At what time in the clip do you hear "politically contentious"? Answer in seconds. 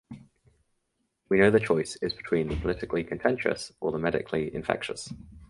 2.55-3.71